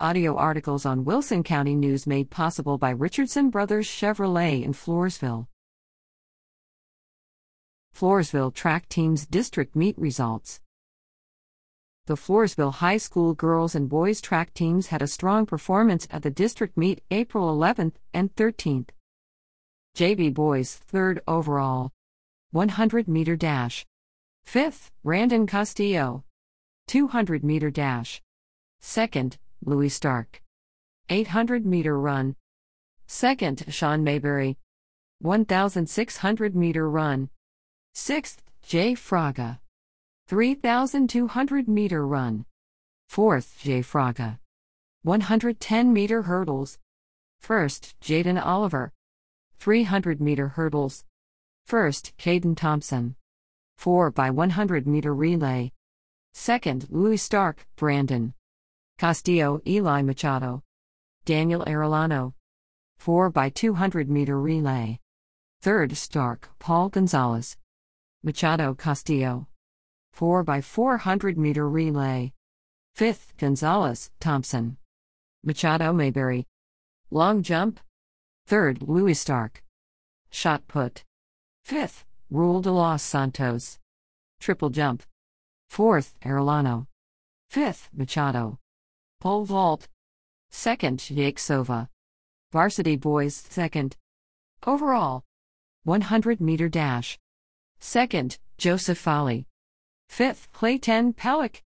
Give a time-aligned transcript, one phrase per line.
[0.00, 5.46] Audio articles on Wilson County News made possible by Richardson Brothers Chevrolet in Floresville.
[7.96, 10.60] Floresville Track Team's District Meet Results
[12.06, 16.30] The Floresville High School girls and boys track teams had a strong performance at the
[16.30, 18.88] district meet April 11th and 13th.
[19.96, 21.92] JB Boys, 3rd overall.
[22.50, 23.86] 100 meter dash.
[24.44, 26.24] 5th, Brandon Castillo.
[26.88, 28.20] 200 meter dash.
[28.82, 29.36] 2nd,
[29.66, 30.42] Louis Stark.
[31.08, 32.36] 800 meter run.
[33.08, 34.58] 2nd, Sean Mayberry.
[35.20, 37.30] 1600 meter run.
[37.94, 39.60] 6th, Jay Fraga.
[40.28, 42.46] 3200 meter run.
[43.10, 44.38] 4th, Jay Fraga.
[45.02, 46.78] 110 meter hurdles.
[47.42, 48.92] 1st, Jaden Oliver.
[49.58, 51.04] 300 meter hurdles.
[51.68, 53.16] 1st, Caden Thompson.
[53.76, 55.72] 4 by 100 meter relay.
[56.34, 58.34] 2nd, Louis Stark, Brandon.
[58.98, 60.62] Castillo, Eli Machado.
[61.24, 62.34] Daniel Arellano.
[62.98, 65.00] 4 by 200 meter relay.
[65.62, 67.56] 3rd, Stark, Paul Gonzalez.
[68.22, 69.48] Machado Castillo.
[70.12, 72.32] 4 by 400 meter relay.
[72.96, 74.76] 5th, Gonzalez, Thompson.
[75.42, 76.46] Machado Mayberry.
[77.10, 77.80] Long jump.
[78.48, 79.62] 3rd, Louis Stark.
[80.30, 81.02] Shot put.
[81.68, 83.78] 5th, Rule de los Santos.
[84.38, 85.02] Triple jump.
[85.72, 86.86] 4th, Arellano.
[87.52, 88.58] 5th, Machado.
[89.20, 89.88] Pole vault.
[90.52, 91.88] 2nd, Jake Sova.
[92.52, 93.94] Varsity boys, 2nd.
[94.66, 95.24] Overall.
[95.84, 97.18] 100 meter dash.
[97.80, 99.46] 2nd, Joseph Folly.
[100.10, 101.62] 5th, Clayton Pellick.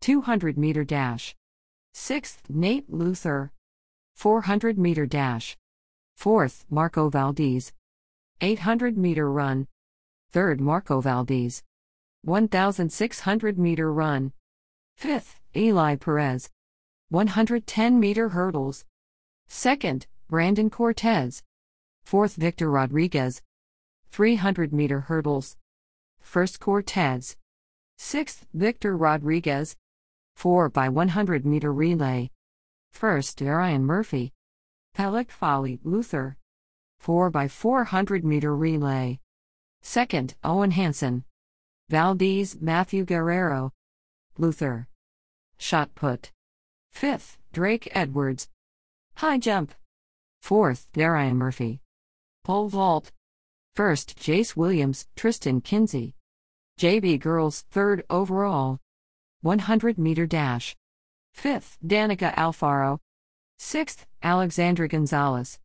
[0.00, 1.34] 200 meter dash.
[1.94, 3.52] 6th, Nate Luther.
[4.16, 5.56] 400 meter dash.
[6.20, 7.72] 4th, Marco Valdez.
[8.40, 9.66] 800 meter run.
[10.32, 11.62] 3rd, Marco Valdez.
[12.22, 14.32] 1600 meter run.
[15.00, 16.50] 5th, Eli Perez.
[17.14, 18.84] 110 meter hurdles.
[19.48, 21.44] 2nd, Brandon Cortez.
[22.04, 23.40] 4th, Victor Rodriguez.
[24.10, 25.56] 300 meter hurdles.
[26.20, 27.36] 1st, Cortez.
[28.00, 29.76] 6th, Victor Rodriguez.
[30.34, 32.30] 4 by 100 meter relay.
[32.92, 34.32] 1st, Arian Murphy.
[34.96, 36.36] Pellick Folly Luther.
[36.98, 39.20] 4 by 400 meter relay.
[39.84, 41.22] 2nd, Owen Hansen.
[41.88, 43.70] Valdez Matthew Guerrero.
[44.36, 44.88] Luther.
[45.58, 46.33] Shot put.
[46.94, 48.48] 5th, Drake Edwards.
[49.16, 49.74] High jump.
[50.44, 51.80] 4th, Darian Murphy.
[52.44, 53.10] Pole vault.
[53.76, 56.14] 1st, Jace Williams, Tristan Kinsey.
[56.78, 58.78] JB Girls, 3rd overall.
[59.42, 60.76] 100 meter dash.
[61.36, 63.00] 5th, Danica Alfaro.
[63.58, 65.58] 6th, Alexandra Gonzalez.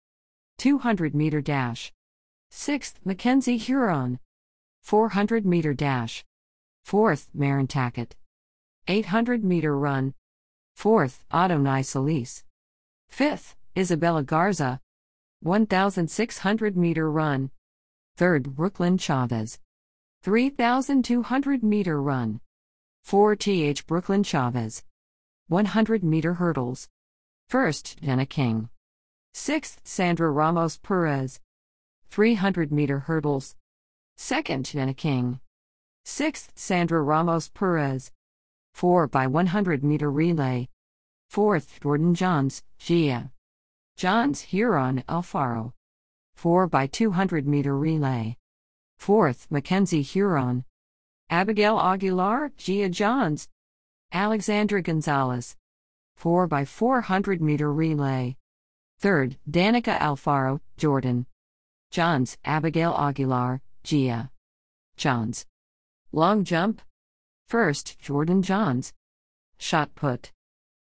[0.58, 1.92] 200 meter dash.
[2.52, 4.20] 6th, Mackenzie Huron.
[4.82, 6.26] 400 meter dash.
[6.88, 8.14] 4th, Marin Tackett.
[8.88, 10.16] 800 meter run.
[10.80, 12.46] 4th, Adonai Solis.
[13.12, 14.80] 5th, Isabella Garza.
[15.42, 17.52] 1,600 meter run.
[18.18, 19.60] 3rd, Brooklyn Chavez.
[20.24, 22.40] 3,200 meter run.
[23.06, 24.86] 4th, Brooklyn Chavez.
[25.50, 26.88] 100 meter hurdles.
[27.52, 28.70] 1st, Jenna King.
[29.34, 31.42] 6th, Sandra Ramos Perez.
[32.10, 33.58] 300 meter hurdles.
[34.18, 35.42] 2nd, Jenna King.
[36.06, 38.14] 6th, Sandra Ramos Perez.
[38.80, 40.70] 4 by 100 meter relay.
[41.30, 43.30] 4th, Jordan Johns, Gia.
[43.98, 45.74] Johns Huron Alfaro.
[46.36, 48.38] 4 by 200 meter relay.
[48.98, 50.64] 4th, Mackenzie Huron.
[51.30, 53.50] Abigail Aguilar, Gia Johns.
[54.14, 55.58] Alexandra Gonzalez.
[56.16, 58.38] 4 by 400 meter relay.
[59.02, 61.26] 3rd, Danica Alfaro, Jordan.
[61.92, 64.32] Johns, Abigail Aguilar, Gia.
[64.96, 65.46] Johns.
[66.14, 66.82] Long jump.
[67.50, 68.94] 1st, Jordan Johns.
[69.58, 70.32] Shot put.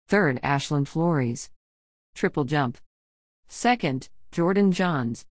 [0.09, 1.51] 3rd, Ashlyn Flores.
[2.15, 2.79] Triple jump.
[3.51, 5.27] 2nd, Jordan Johns.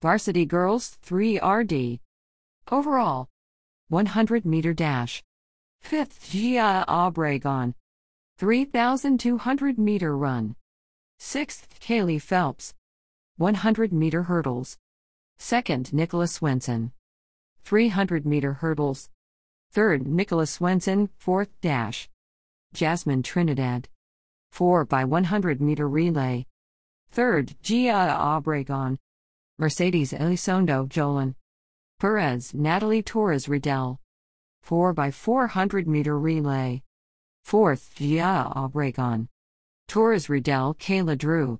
[0.00, 1.98] Varsity Girls 3 RD.
[2.70, 3.28] Overall
[3.88, 5.24] 100 meter dash.
[5.84, 7.74] 5th, Gia Obregon.
[8.38, 10.54] 3,200 meter run.
[11.18, 12.74] 6th, Kaylee Phelps.
[13.36, 14.78] 100 meter hurdles.
[15.40, 16.92] 2nd, Nicholas Swenson.
[17.64, 19.10] 300 meter hurdles.
[19.74, 22.08] 3rd, Nicholas Swenson, 4th dash.
[22.72, 23.88] Jasmine Trinidad.
[24.52, 26.46] 4 by 100 meter relay.
[27.14, 28.98] 3rd, Gia Obregon.
[29.58, 31.34] Mercedes Elizondo Jolan.
[31.98, 33.98] Perez Natalie Torres Riddell.
[34.62, 36.82] 4 by 400 meter relay.
[37.46, 39.28] 4th, Gia Obregon.
[39.88, 41.58] Torres Riddell Kayla Drew.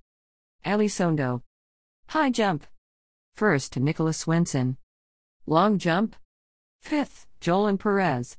[0.64, 1.42] Elizondo.
[2.08, 2.66] High jump.
[3.38, 4.76] 1st, Nicholas Swenson.
[5.46, 6.14] Long jump.
[6.84, 8.36] 5th, Jolan Perez.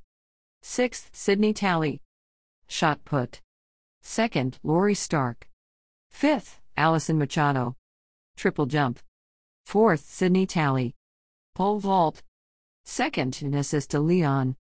[0.63, 2.01] 6th, Sydney Talley.
[2.67, 3.41] Shot put.
[4.03, 5.47] 2nd, Lori Stark.
[6.13, 7.75] 5th, Allison Machado.
[8.35, 8.99] Triple jump.
[9.67, 10.95] 4th, Sydney Talley.
[11.55, 12.23] Pole vault.
[12.85, 14.55] 2nd, Nessis de Leon.